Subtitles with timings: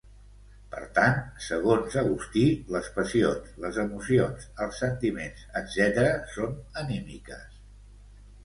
[0.75, 7.63] Per tant, segons Agustí, les passions, les emocions, els sentiments, etcètera, són anímiques.